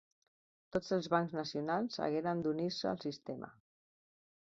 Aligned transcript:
Tots 0.75 0.89
els 0.97 1.09
bancs 1.15 1.35
nacionals 1.41 2.01
hagueren 2.07 2.43
d'unir-se 2.47 2.93
al 2.95 3.01
sistema. 3.09 3.55